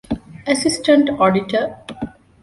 އެސިސްޓެންްޓް 0.47 1.09
އޮޑިޓަރ 1.19 1.65